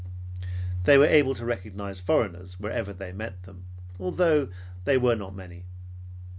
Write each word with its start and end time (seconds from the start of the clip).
They 0.85 0.97
were 0.97 1.05
able 1.05 1.35
to 1.35 1.45
recognize 1.45 1.99
foreigners 1.99 2.59
wherever 2.59 2.91
they 2.91 3.11
met 3.11 3.43
them, 3.43 3.65
although 3.99 4.49
they 4.83 4.97
were 4.97 5.15
not 5.15 5.35
many. 5.35 5.65